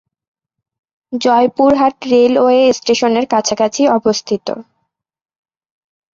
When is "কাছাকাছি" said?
3.33-3.81